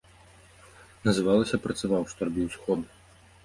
[1.11, 2.85] Называлася працаваў, што рабіў сходы.